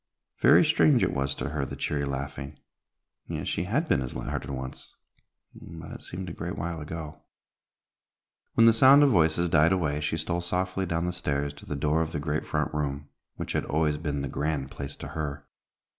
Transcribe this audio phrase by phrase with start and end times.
[0.39, 2.57] Very strange it was to her the cheery laughing,
[3.27, 4.95] yet she had been as light hearted once,
[5.53, 7.21] but it seemed a great while ago.
[8.55, 11.75] When the sound of voices died away, she stole softly down the stairs to the
[11.75, 15.45] door of the great front room, which had always been the grand place to her.